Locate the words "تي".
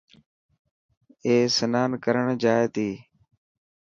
2.75-2.89